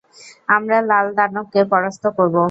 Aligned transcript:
আমরা 0.55 0.77
লাল 0.89 1.07
দানবকে 1.17 1.59
পরাস্ত 1.71 2.03
করবো। 2.17 2.39